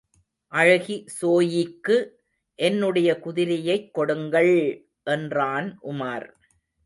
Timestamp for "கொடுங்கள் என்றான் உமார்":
3.91-6.27